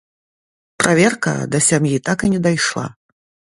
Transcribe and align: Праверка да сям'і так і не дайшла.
Праверка 0.83 1.35
да 1.55 1.61
сям'і 1.67 1.93
так 2.11 2.19
і 2.29 2.33
не 2.35 2.43
дайшла. 2.49 2.87